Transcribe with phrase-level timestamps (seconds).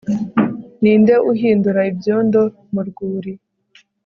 [0.81, 2.41] Ninde uhindura ibyondo
[2.73, 3.31] mu rwuri